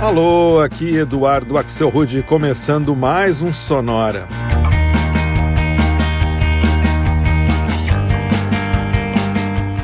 [0.00, 4.26] Alô, aqui Eduardo Axel Rude, começando mais um Sonora.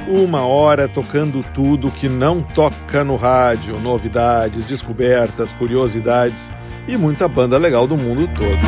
[0.08, 6.50] Uma hora tocando tudo que não toca no rádio, novidades, descobertas, curiosidades
[6.88, 8.66] e muita banda legal do mundo todo.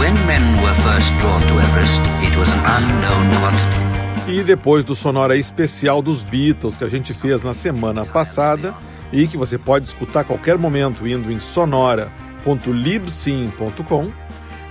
[4.29, 8.75] E depois do Sonora especial dos Beatles que a gente fez na semana passada
[9.13, 14.11] e que você pode escutar a qualquer momento indo em sonora.libsyn.com,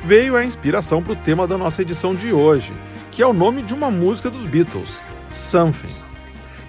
[0.04, 2.72] veio a inspiração para o tema da nossa edição de hoje,
[3.12, 6.08] que é o nome de uma música dos Beatles, Something.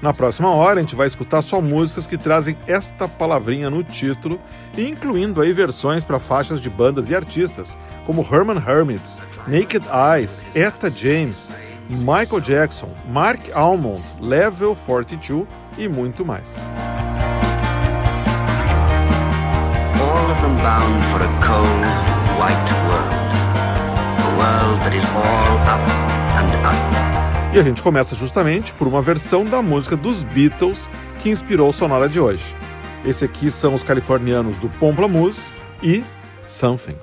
[0.00, 4.40] Na próxima hora a gente vai escutar só músicas que trazem esta palavrinha no título,
[4.76, 7.76] incluindo aí versões para faixas de bandas e artistas,
[8.06, 11.52] como Herman Hermits, Naked Eyes, Etta James,
[11.88, 16.54] Michael Jackson, Mark Almond, Level 42 e muito mais.
[20.40, 21.84] Them bound for a cold,
[22.38, 23.28] white world.
[24.24, 25.82] A world that is all up
[26.38, 27.54] and up.
[27.54, 30.88] E a gente começa justamente por uma versão da música dos Beatles
[31.22, 32.54] que inspirou o sonora de hoje.
[33.04, 36.04] Esse aqui são os californianos do Pomplamoose e
[36.46, 36.96] Something.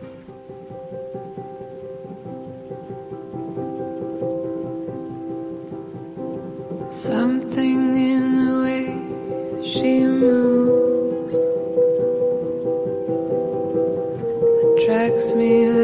[6.89, 10.55] Something in the way she moves
[15.36, 15.75] me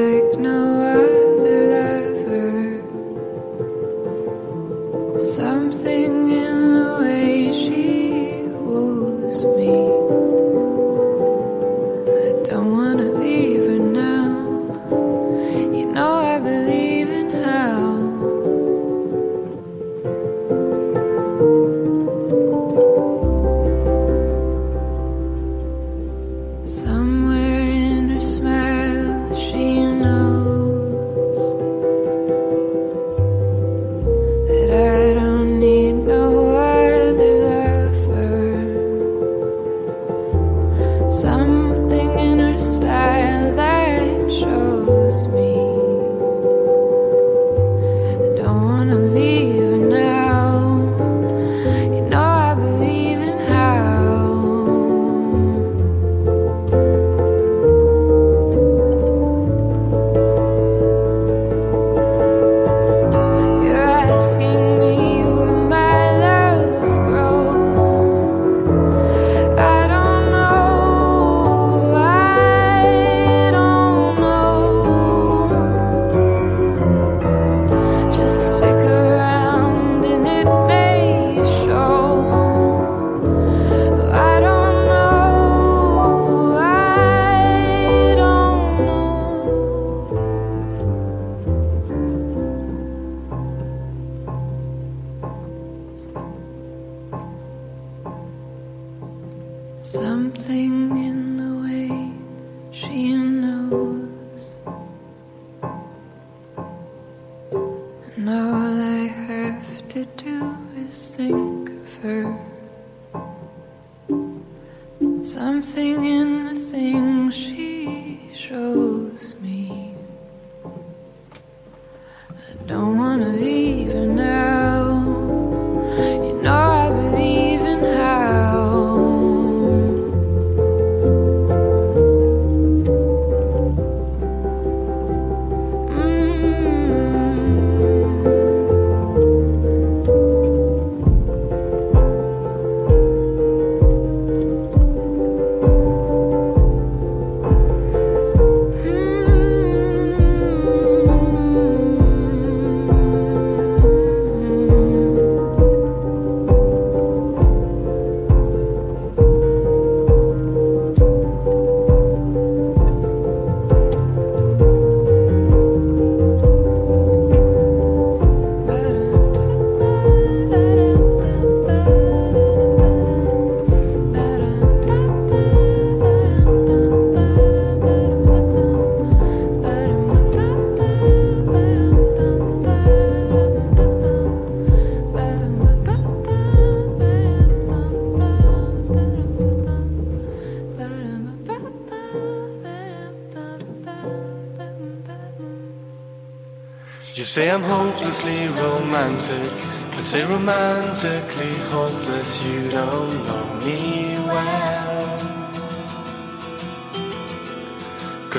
[123.22, 123.51] wanna be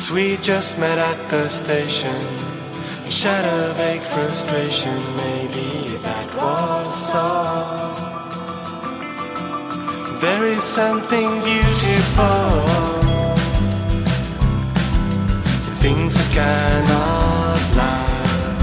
[0.02, 2.26] Cause we just met at the station.
[3.24, 7.94] A vague frustration, maybe that was all.
[10.20, 12.66] There is something beautiful
[15.68, 18.58] in things that cannot last.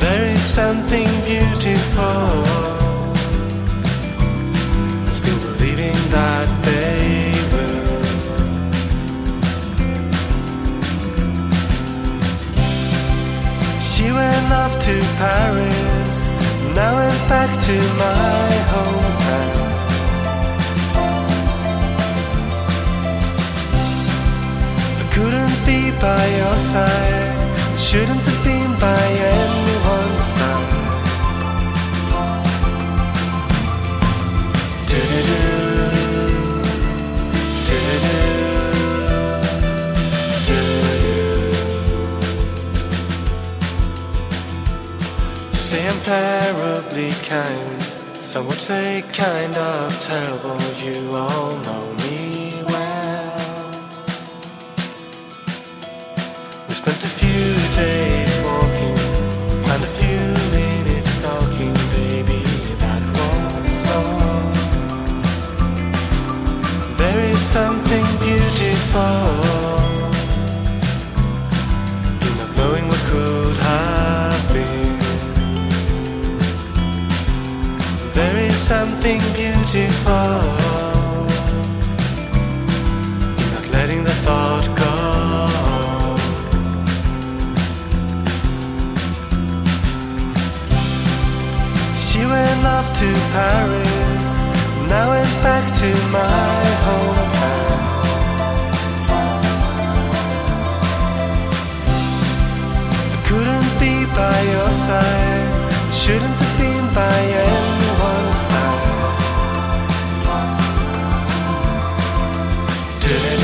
[0.00, 2.73] There is something beautiful.
[15.24, 16.12] Paris.
[16.78, 19.60] Now I'm back to my hometown.
[25.02, 27.32] I couldn't be by your side.
[27.86, 29.63] Shouldn't have been by anyone's
[46.04, 47.82] Terribly kind.
[48.12, 50.60] Some would say kind of terrible.
[50.76, 53.72] You all know me well.
[56.68, 58.98] We spent a few days walking
[59.72, 62.42] and a few minutes talking, baby.
[62.84, 64.52] That was all.
[66.98, 69.53] There is something beautiful
[78.64, 80.40] something beautiful
[83.52, 84.94] not letting the thought go.
[92.04, 94.26] She went off to Paris.
[94.88, 96.56] Now I'm back to my
[96.86, 97.80] hometown.
[103.12, 105.54] I couldn't be by your side.
[105.92, 107.18] Shouldn't have been by
[107.50, 108.53] anyone's
[113.06, 113.43] side.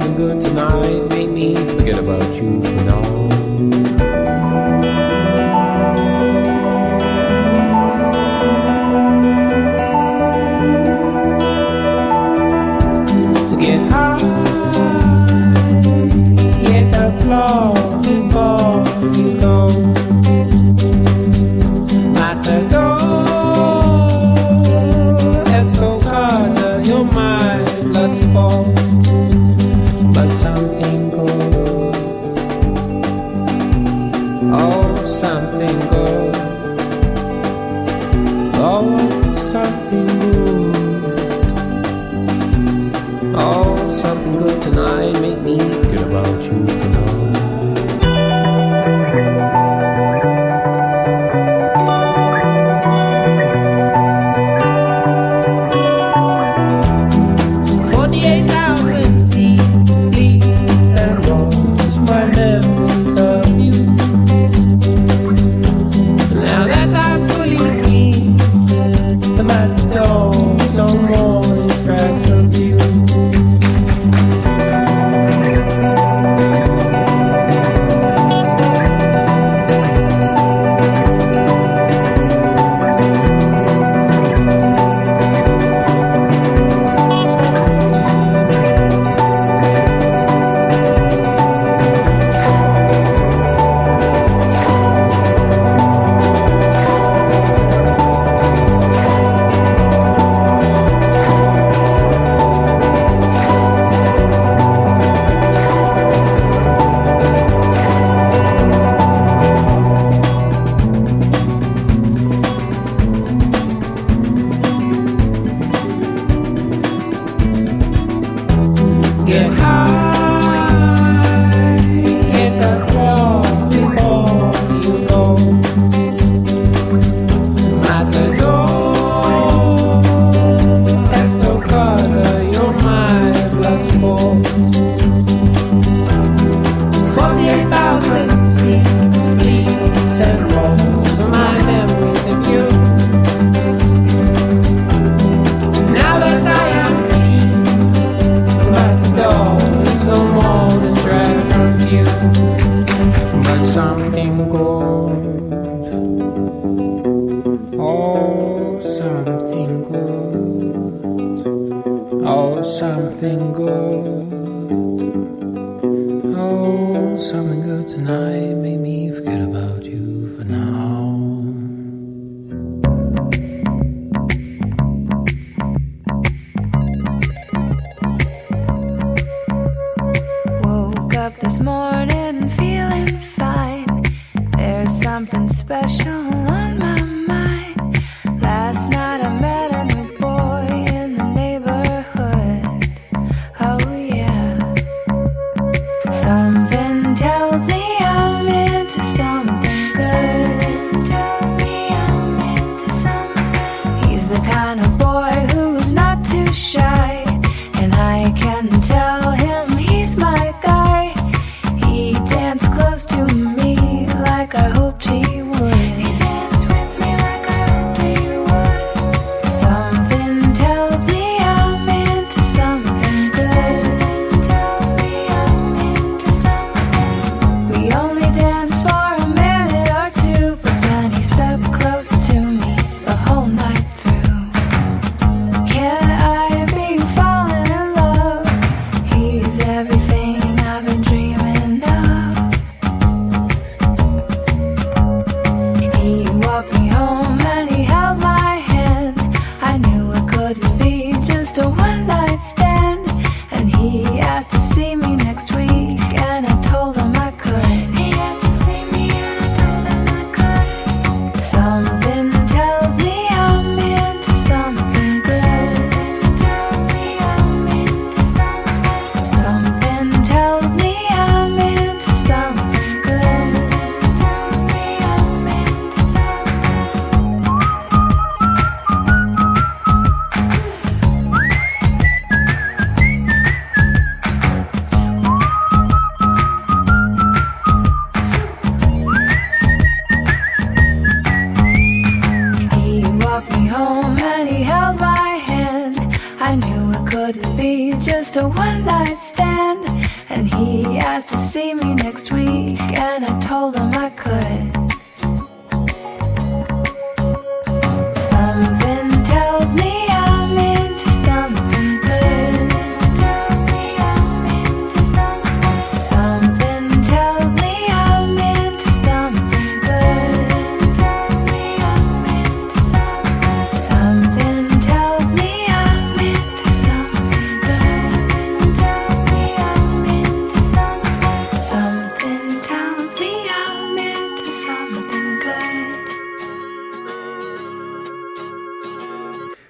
[0.00, 1.08] Something good tonight.
[1.08, 4.07] Make me forget about you for now.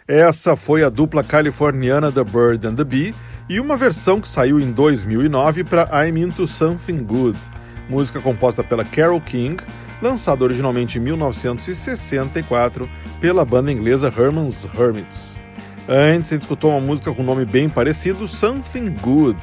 [0.08, 3.14] Essa foi a dupla californiana The Bird and the Bee
[3.46, 7.38] e uma versão que saiu em 2009 para I'm Into Something Good,
[7.90, 9.62] música composta pela Carole King,
[10.00, 12.88] lançada originalmente em 1964
[13.20, 15.38] pela banda inglesa Herman's Hermits.
[15.86, 19.38] Antes, ele escutou uma música com um nome bem parecido, Something Good,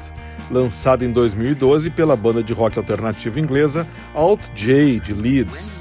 [0.50, 5.80] lançada em 2012 pela banda de rock alternativo inglesa Alt J de Leeds.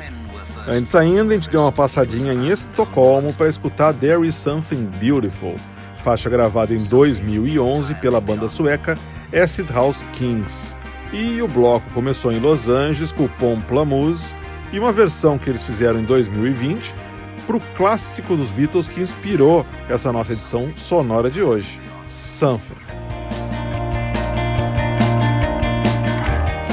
[0.67, 5.55] Antes ainda, a gente deu uma passadinha em Estocolmo para escutar There Is Something Beautiful,
[6.03, 8.97] faixa gravada em 2011 pela banda sueca
[9.31, 10.75] Acid House Kings.
[11.13, 13.61] E o bloco começou em Los Angeles com o Pom
[14.73, 16.95] e uma versão que eles fizeram em 2020
[17.45, 22.84] para o clássico dos Beatles que inspirou essa nossa edição sonora de hoje, Something.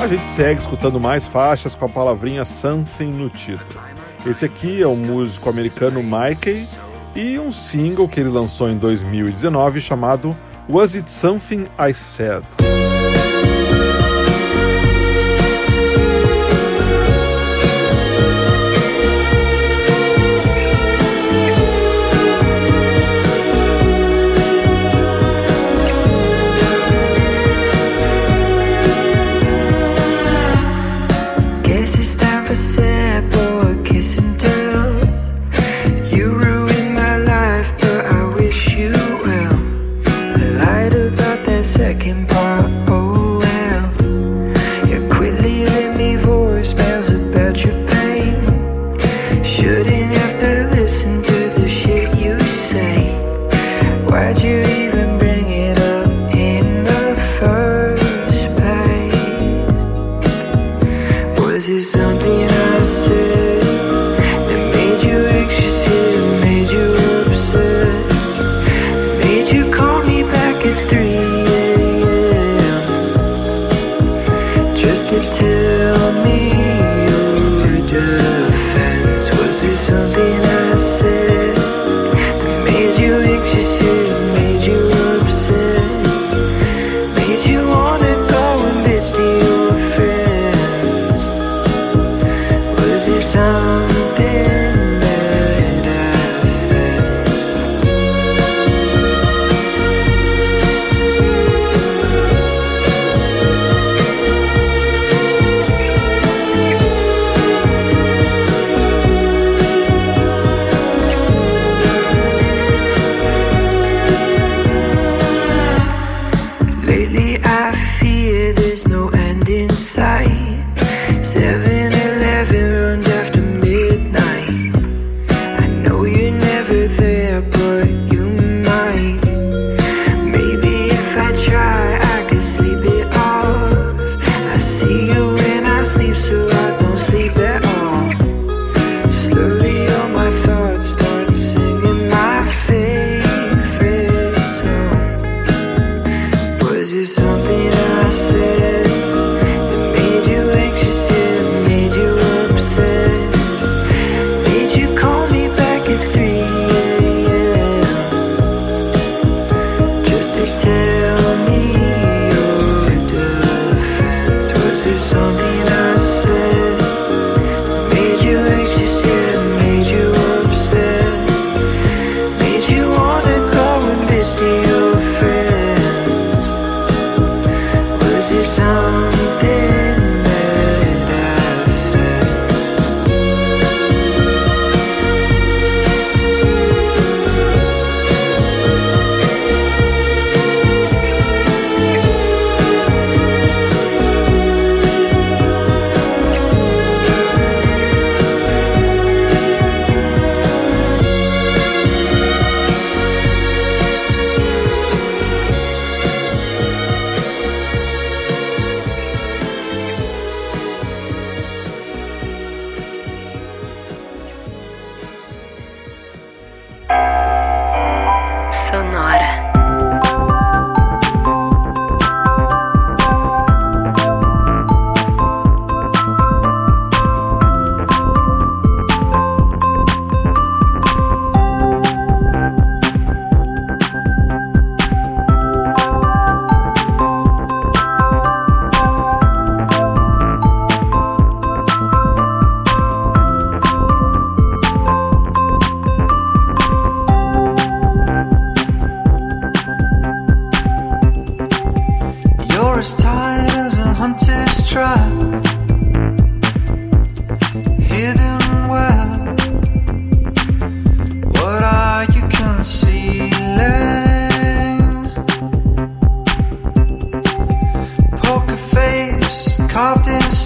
[0.02, 3.80] A gente segue escutando mais faixas com a palavrinha Something no título.
[4.26, 6.66] Esse aqui é o músico americano Mikey
[7.14, 10.36] e um single que ele lançou em 2019 chamado
[10.68, 12.61] Was It Something I Said.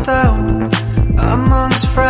[0.06, 0.70] down
[1.18, 2.05] amongst friends.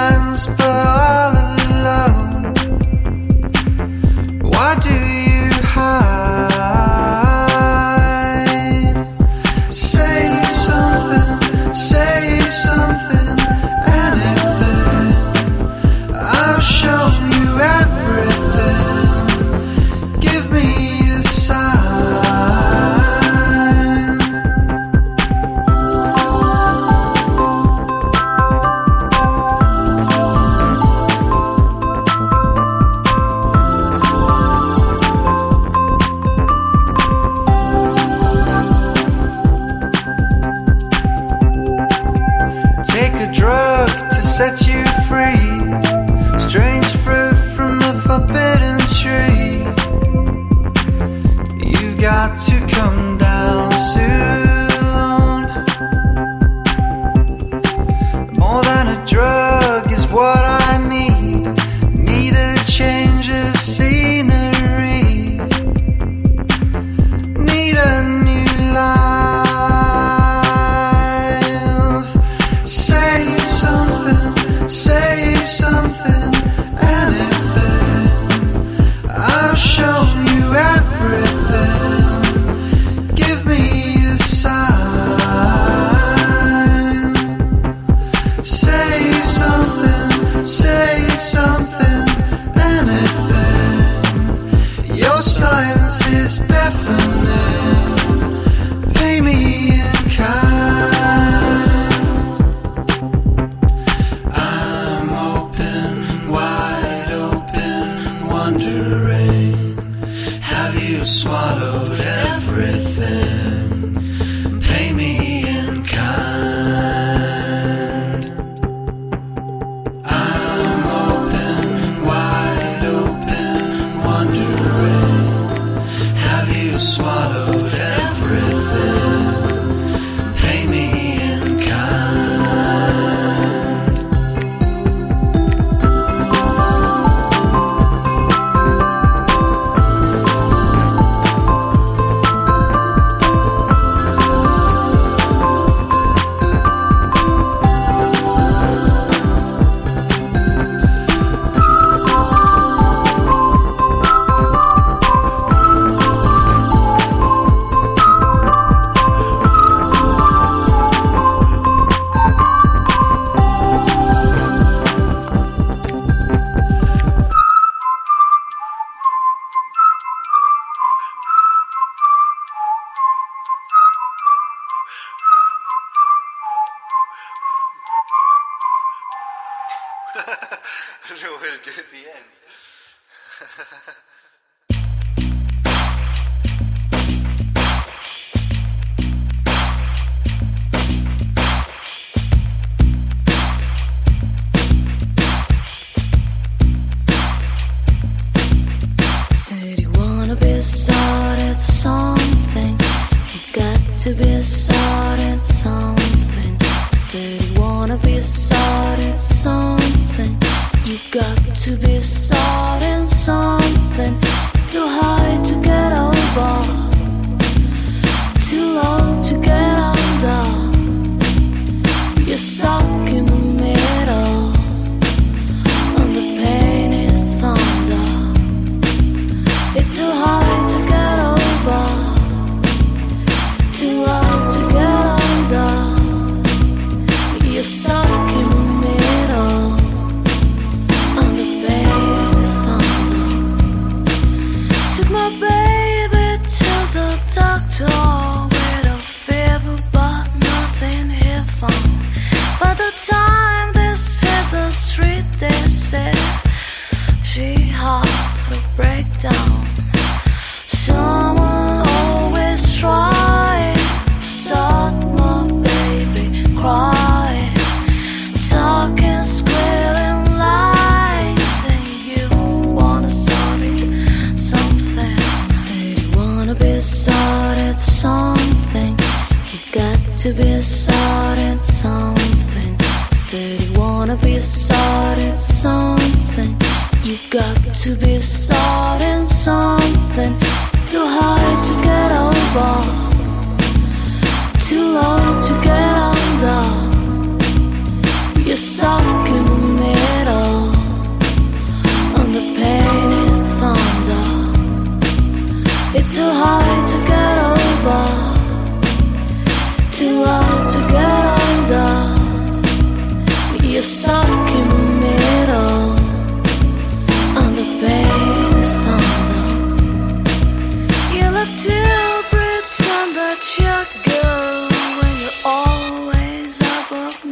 [110.40, 113.47] Have you swallowed everything?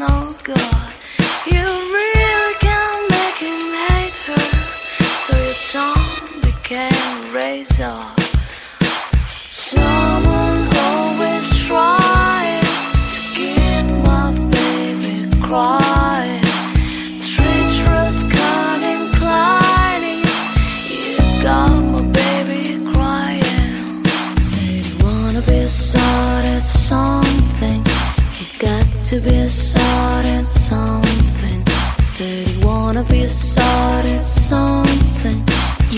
[0.09, 0.93] oh God.
[1.47, 4.49] You really can make him hate her,
[5.25, 8.24] so your tongue became razor.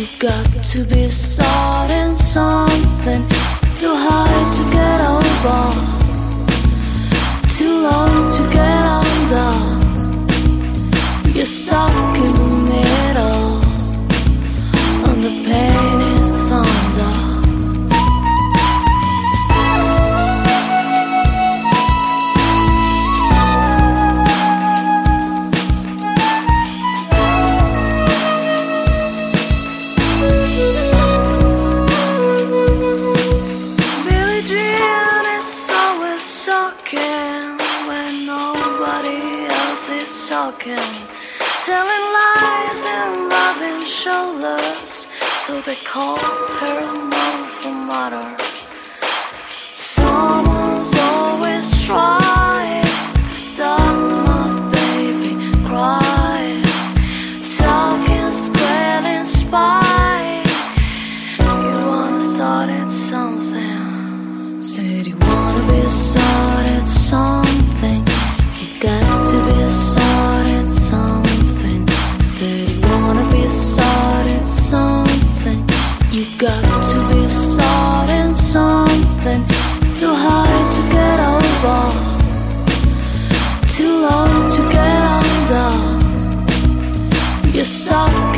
[0.06, 2.14] You got to be at something.
[3.76, 5.70] Too hard to get over.
[7.48, 9.50] Too long to get under.
[11.36, 12.45] You're stuck in
[45.84, 46.18] call.
[49.46, 56.64] Someone's always trying to stop my baby crying,
[57.58, 58.32] talking.
[61.48, 64.62] You wanna start at something.
[64.62, 65.88] Said you wanna be
[66.66, 68.06] at something.
[68.60, 69.68] You got to be
[70.68, 71.86] something.
[72.22, 73.48] Said you wanna be
[76.38, 79.42] got to be at something.
[79.98, 81.80] Too hard to get over.
[83.76, 85.70] Too long to get under.
[87.56, 88.35] You're stuck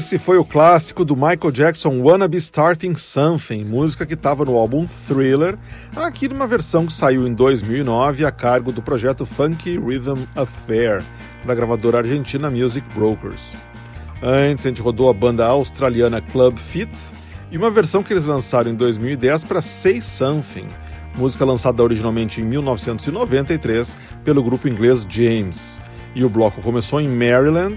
[0.00, 4.56] Esse foi o clássico do Michael Jackson Wanna Be Starting Something, música que estava no
[4.56, 5.58] álbum Thriller,
[5.94, 11.04] aqui numa versão que saiu em 2009 a cargo do projeto Funky Rhythm Affair,
[11.44, 13.54] da gravadora argentina Music Brokers.
[14.22, 16.90] Antes a gente rodou a banda australiana Club Fit
[17.52, 20.70] e uma versão que eles lançaram em 2010 para Say Something,
[21.18, 25.78] música lançada originalmente em 1993 pelo grupo inglês James.
[26.14, 27.76] E o bloco começou em Maryland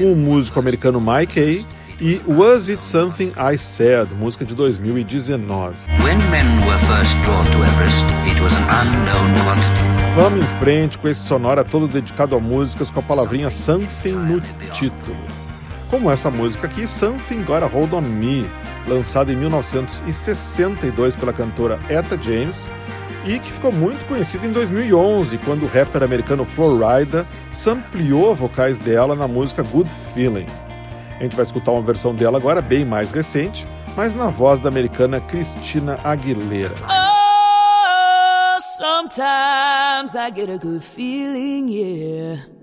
[0.00, 5.76] com o músico americano Mike A e Was It Something I Said, música de 2019.
[6.02, 10.14] When men were first drawn to Everest, it was an unknown quantity.
[10.16, 14.40] Vamos em frente com esse sonora todo dedicado a músicas com a palavrinha something no
[14.72, 15.18] título.
[15.90, 18.48] Como essa música aqui, Something Got a Hold on Me,
[18.88, 22.70] lançada em 1962 pela cantora Etta James
[23.24, 29.14] e que ficou muito conhecida em 2011, quando o rapper americano Florida sampleou vocais dela
[29.14, 30.46] na música Good Feeling.
[31.18, 34.68] A gente vai escutar uma versão dela agora bem mais recente, mas na voz da
[34.68, 36.74] americana Christina Aguilera.
[36.88, 42.59] Oh, sometimes I get a good feeling, yeah.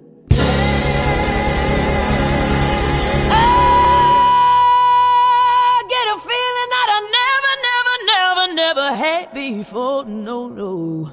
[8.57, 10.03] Never, had before.
[10.05, 11.11] No, no.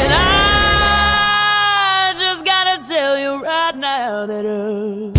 [0.00, 5.12] And I just gotta tell you right now that uh,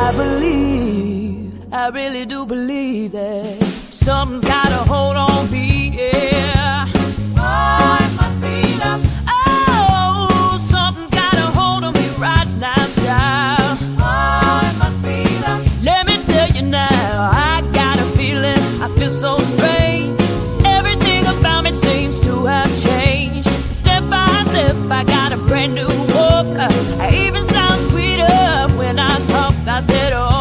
[0.00, 5.31] I believe, I really do believe that something's gotta hold on
[26.70, 29.54] I even sound sweeter when I talk.
[29.66, 30.31] I said, oh,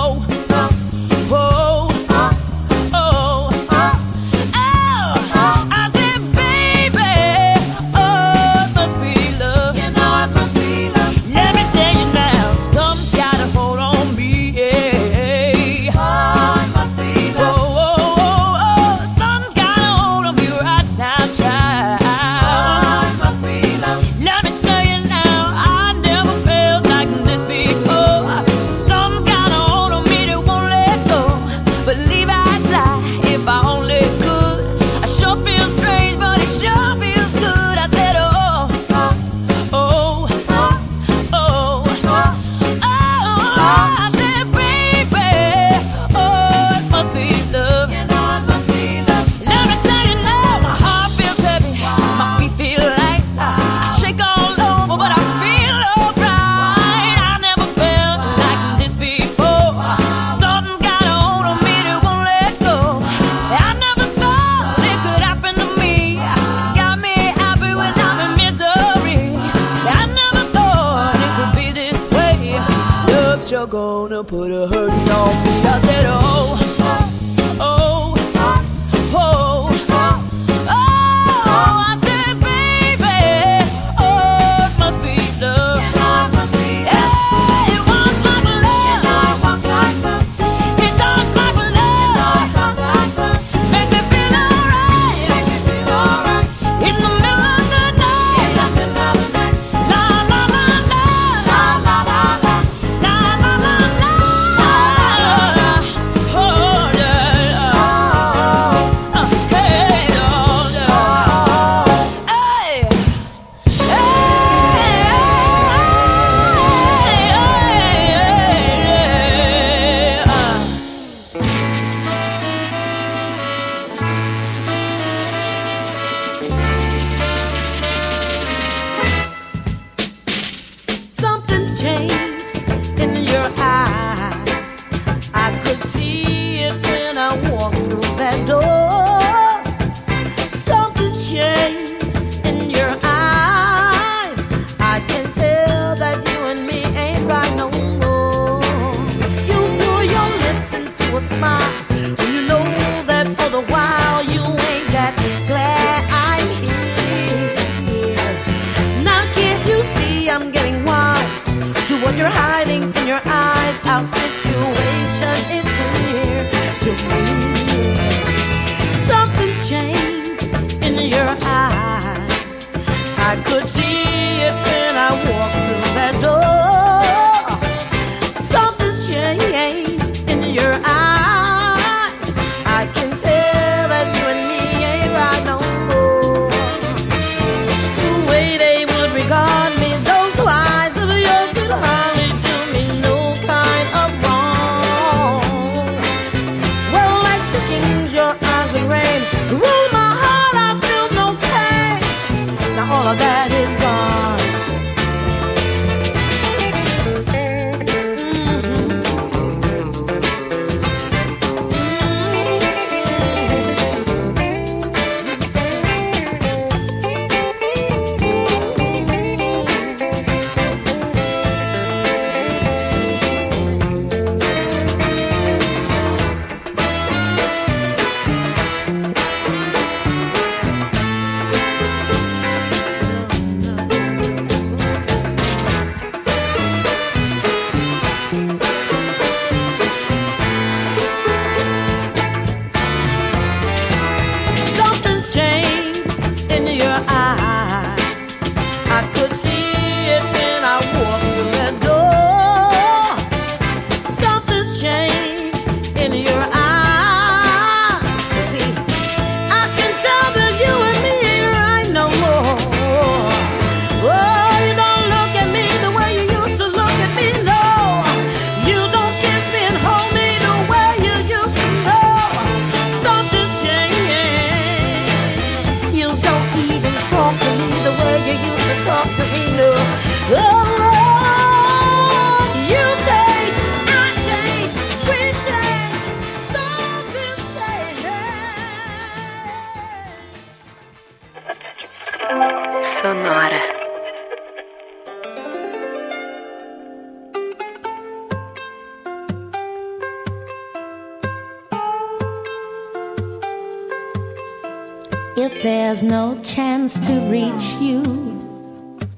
[307.00, 308.02] to reach you.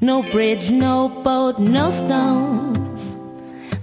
[0.02, 3.18] No bridge, no boat, no stones.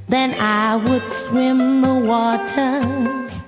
[0.09, 3.45] Then I would swim the waters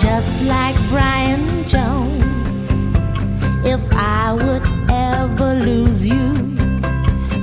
[0.00, 2.74] just like Brian Jones.
[3.64, 6.56] If I would ever lose you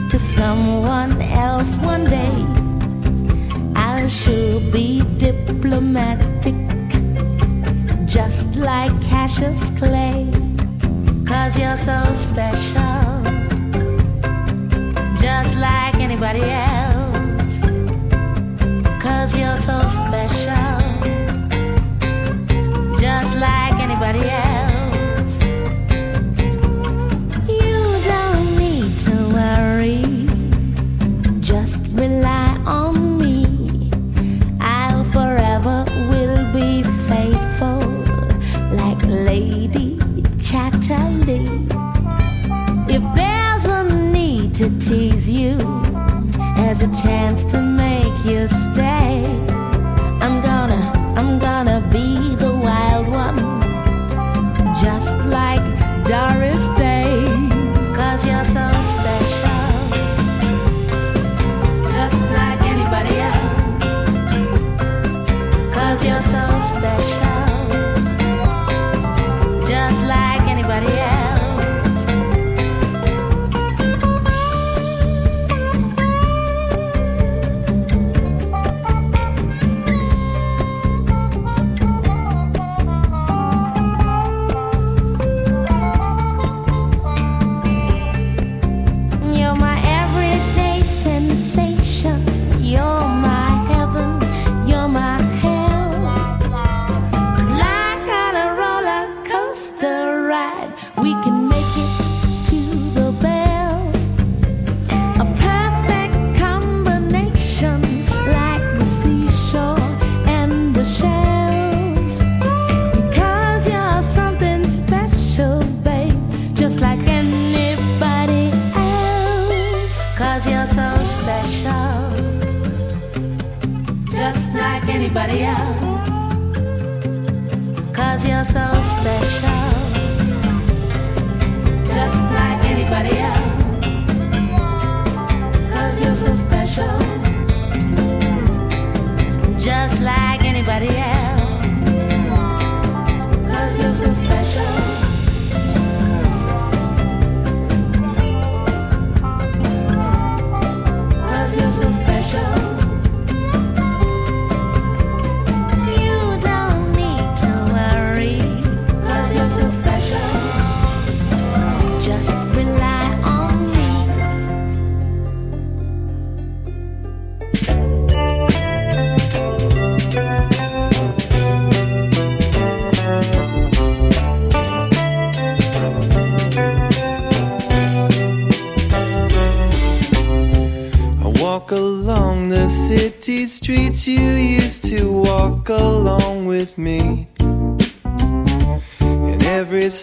[0.09, 2.35] to someone else one day,
[3.75, 6.55] I should be diplomatic
[8.05, 10.42] just like Cassius Clay.
[11.43, 13.21] Cause you're so special.
[15.19, 17.59] Just like anybody else.
[19.03, 20.79] Cause you're so special.
[22.97, 24.42] Just like anybody else.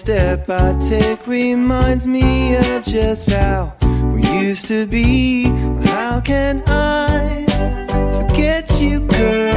[0.00, 3.76] Step I take reminds me of just how
[4.14, 5.44] we used to be.
[5.90, 7.44] How can I
[8.16, 9.49] forget you, girl?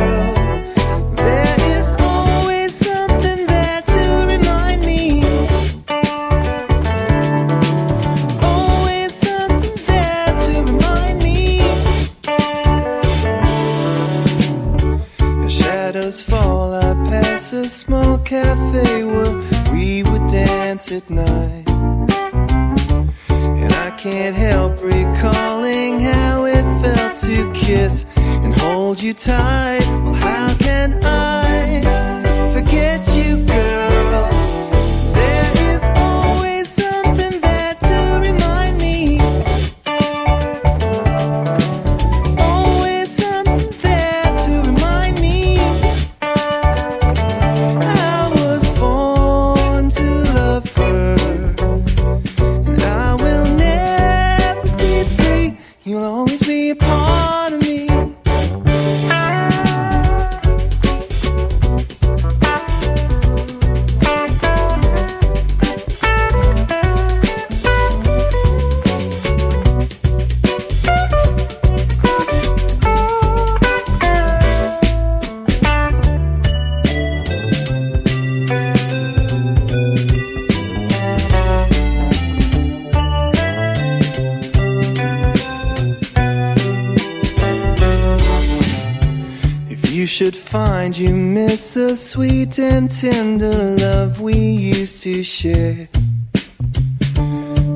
[90.53, 95.87] Find you miss the sweet and tender love we used to share,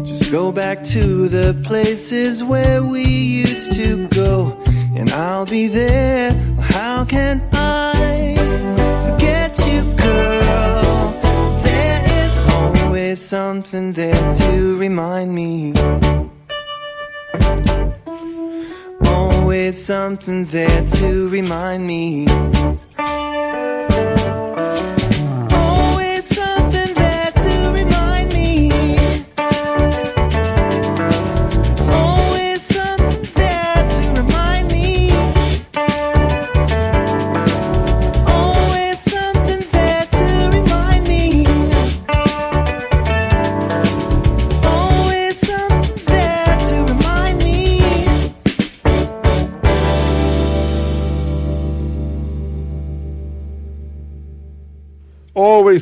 [0.06, 4.56] just go back to the places where we used to go,
[4.96, 6.32] and I'll be there.
[6.60, 8.36] How can I
[9.10, 11.14] forget you, girl?
[11.64, 15.74] There is always something there to remind me.
[19.58, 22.28] Always something there to remind me.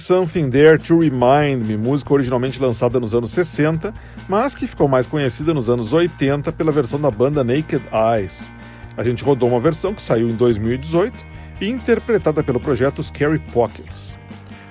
[0.05, 3.91] Something There to Remind Me, música originalmente lançada nos anos 60,
[4.29, 8.53] mas que ficou mais conhecida nos anos 80 pela versão da banda Naked Eyes.
[8.95, 11.17] A gente rodou uma versão que saiu em 2018
[11.59, 14.15] e interpretada pelo projeto Scary Pockets.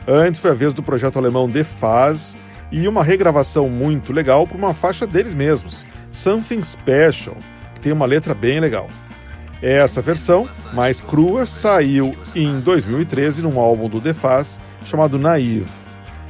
[0.06, 2.36] Antes foi a vez do projeto alemão The Faz
[2.70, 7.36] e uma regravação muito legal para uma faixa deles mesmos, Something Special,
[7.74, 8.88] que tem uma letra bem legal.
[9.66, 15.70] Essa versão, mais crua, saiu em 2013 num álbum do The Faz chamado Naive.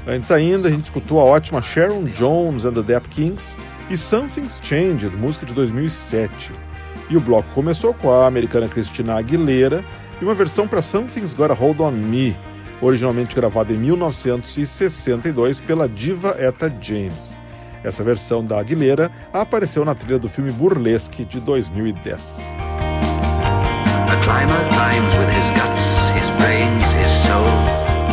[0.07, 3.57] Antes ainda, a gente escutou a ótima Sharon Jones and the Dap Kings
[3.91, 6.53] e Something's Changed, música de 2007.
[7.11, 9.85] E o bloco começou com a americana Christina Aguilera
[10.23, 12.37] e uma versão para Something's Gotta Hold On Me,
[12.81, 17.37] originalmente gravada em 1962 pela diva Etta James.
[17.83, 22.74] Essa versão da Aguilera apareceu na trilha do filme Burlesque de 2010.
[24.25, 27.47] A climber climbs with his guts, his brains, his soul,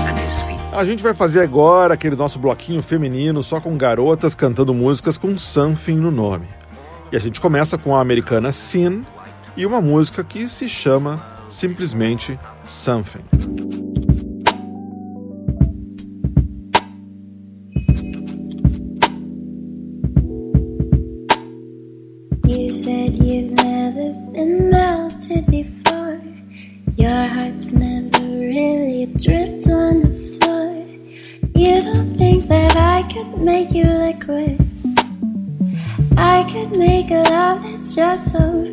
[0.05, 0.59] and his feet.
[0.74, 5.39] A gente vai fazer agora aquele nosso bloquinho feminino só com garotas cantando músicas com
[5.39, 6.49] something no nome.
[7.14, 9.05] E a gente começa com a americana Sin
[9.55, 13.22] e uma música que se chama simplesmente Something.
[22.45, 25.80] You said you've never been melted before.
[27.02, 30.86] Your heart's never really dripped on the floor.
[31.56, 34.60] You don't think that I could make you liquid.
[36.16, 38.66] I could make a love that's just so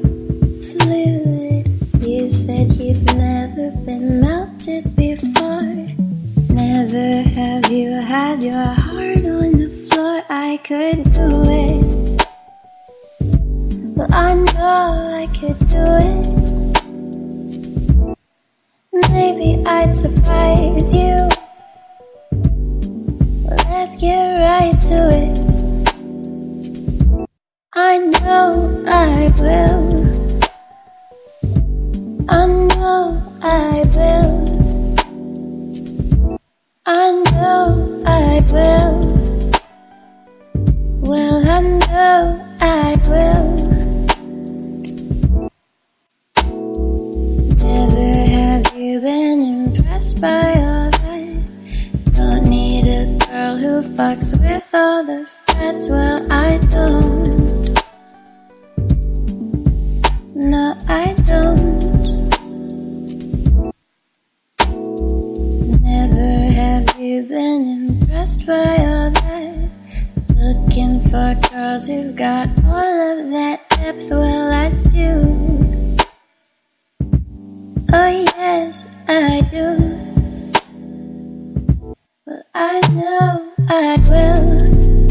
[0.68, 1.70] fluid.
[2.06, 5.88] You said you've never been melted before.
[6.52, 10.22] Never have you had your heart on the floor.
[10.28, 11.30] I could do
[11.64, 12.26] it.
[13.96, 16.37] Well, I know I could do it.
[18.92, 21.28] Maybe I'd surprise you.
[23.44, 25.38] Let's get right to it.
[27.74, 30.08] I know I will.
[32.28, 34.38] I know I will.
[36.86, 39.17] I know I will.
[53.98, 55.88] Fucks with all the frets.
[55.88, 57.82] Well, I don't.
[60.36, 62.30] No, I don't.
[65.82, 66.30] Never
[66.60, 69.68] have you been impressed by all that?
[70.36, 74.10] Looking for girls who've got all of that depth.
[74.12, 75.96] Well, I do.
[77.92, 79.66] Oh, yes, I do.
[82.26, 85.08] Well, I know I will.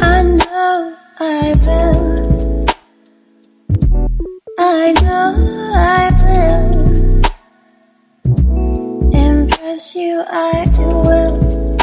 [0.00, 2.66] I know I will.
[4.56, 5.34] I know
[5.74, 7.22] I will.
[9.12, 11.76] Impress you, I will.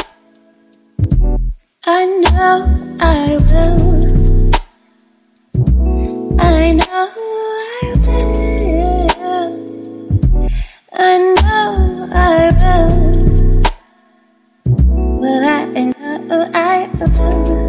[1.84, 2.64] I know
[2.98, 4.50] I will.
[6.40, 7.10] I know
[7.68, 9.08] I will.
[10.94, 11.47] I know
[15.30, 17.67] I know I will.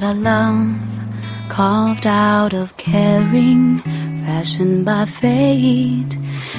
[0.00, 1.00] That a love
[1.48, 3.80] carved out of caring,
[4.24, 6.16] fashioned by fate,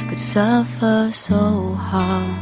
[0.10, 2.36] could suffer so hard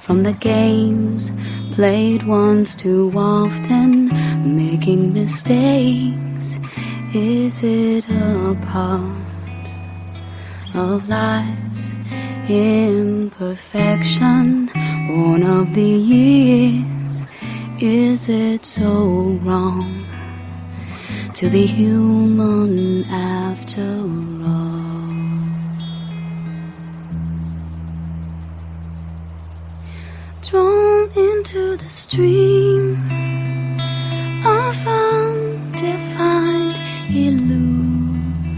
[0.00, 1.32] from the games
[1.70, 4.08] played once too often,
[4.56, 6.58] making mistakes.
[7.14, 9.28] Is it a part
[10.74, 11.94] of life's
[12.48, 14.68] imperfection,
[15.06, 16.93] born of the years?
[17.86, 20.06] Is it so wrong
[21.34, 24.80] to be human after all?
[30.48, 32.94] Drawn into the stream
[34.46, 36.78] of undefined
[37.14, 38.54] illusion,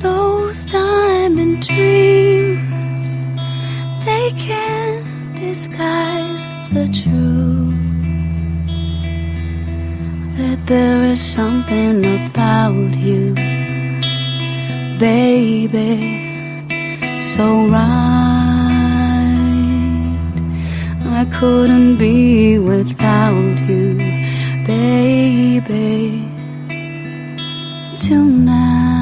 [0.00, 3.02] those diamond dreams
[4.04, 5.06] they can't
[5.36, 6.44] disguise
[6.76, 7.84] the truth
[10.36, 13.34] that there is something about you,
[14.98, 15.96] baby,
[17.18, 18.66] so right.
[21.20, 23.96] I couldn't be without you,
[24.66, 26.28] baby,
[28.06, 28.95] tonight.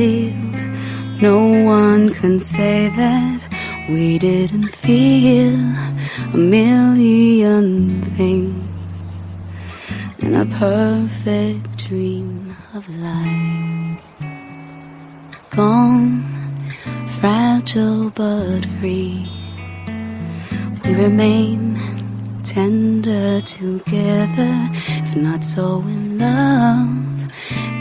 [0.00, 3.40] Concealed, no one can say that
[3.88, 5.58] we didn't feel
[6.32, 8.64] a million things
[10.20, 14.10] in a perfect dream of life.
[15.50, 16.24] Gone,
[17.18, 19.28] fragile but free
[20.82, 21.78] we remain
[22.42, 24.54] tender together,
[25.04, 26.99] if not so in love,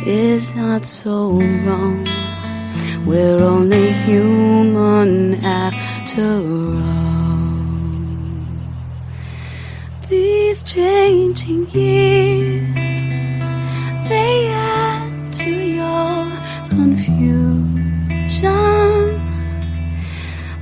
[0.06, 2.08] is not so wrong.
[3.06, 7.00] We're only human after all.
[10.10, 13.42] These changing years,
[14.10, 16.32] they add to your
[16.70, 18.00] confusion.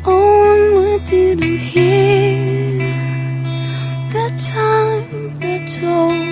[0.06, 2.78] Oh, what did we hear?
[4.12, 6.26] The time that told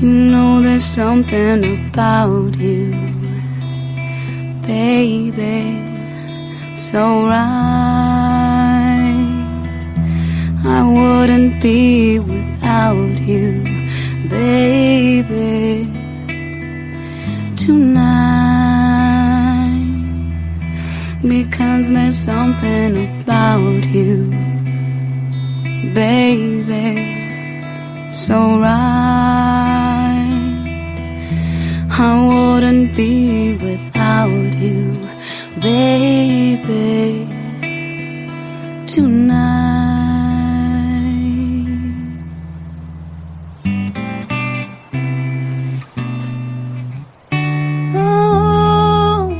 [0.00, 2.92] You know there's something about you,
[4.64, 5.74] baby,
[6.76, 8.08] so right.
[10.64, 13.64] I wouldn't be without you,
[14.30, 15.90] baby,
[17.56, 18.78] tonight.
[21.22, 24.30] Because there's something about you,
[25.92, 26.94] baby,
[28.12, 29.87] so right.
[32.00, 34.92] I wouldn't be without you,
[35.60, 37.26] baby,
[38.86, 39.58] tonight.
[47.96, 49.34] Oh.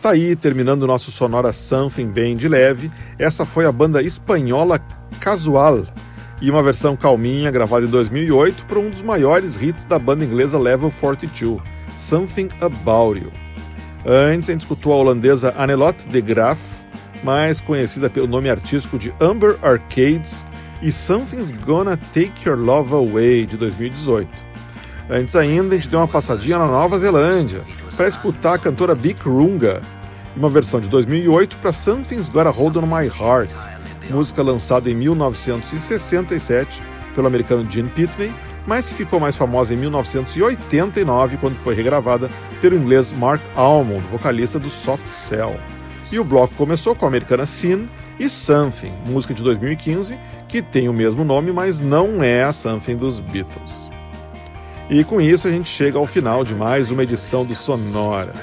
[0.00, 2.88] Tá aí, terminando o nosso Sonora Something bem de leve.
[3.18, 4.80] Essa foi a banda espanhola
[5.18, 5.88] Casual
[6.42, 10.58] e uma versão calminha gravada em 2008 para um dos maiores hits da banda inglesa
[10.58, 11.60] Level 42,
[11.96, 13.30] Something About You.
[14.04, 16.58] Antes, a gente escutou a holandesa Anelotte de Graaf,
[17.22, 20.44] mais conhecida pelo nome artístico de Amber Arcades,
[20.82, 24.28] e Something's Gonna Take Your Love Away, de 2018.
[25.08, 27.62] Antes ainda, a gente deu uma passadinha na Nova Zelândia
[27.96, 29.80] para escutar a cantora Bic Runga,
[30.36, 33.52] uma versão de 2008 para Something's Gotta Hold On My Heart,
[34.10, 36.82] música lançada em 1967
[37.14, 38.32] pelo americano Gene Pitney,
[38.66, 42.28] mas que ficou mais famosa em 1989 quando foi regravada
[42.60, 45.56] pelo inglês Mark Almond, vocalista do Soft Cell.
[46.10, 47.88] E o bloco começou com a americana Sin
[48.18, 52.96] e Something, música de 2015, que tem o mesmo nome, mas não é a Something
[52.96, 53.90] dos Beatles.
[54.90, 58.34] E com isso a gente chega ao final de mais uma edição do Sonora.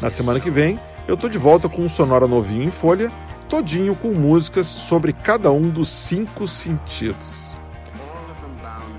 [0.00, 3.10] Na semana que vem, eu tô de volta com um Sonora novinho em folha,
[3.48, 7.46] todinho com músicas sobre cada um dos cinco sentidos.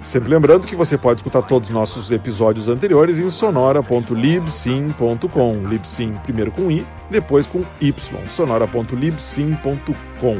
[0.07, 5.67] Sempre lembrando que você pode escutar todos os nossos episódios anteriores em sonora.libsim.com.
[5.67, 7.93] Libsim primeiro com i, depois com y.
[8.27, 10.37] sonora.libsim.com.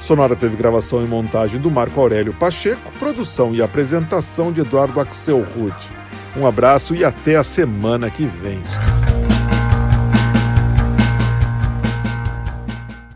[0.00, 5.42] Sonora teve gravação e montagem do Marco Aurélio Pacheco, produção e apresentação de Eduardo Axel
[5.42, 5.90] Ruth.
[6.36, 8.62] Um abraço e até a semana que vem.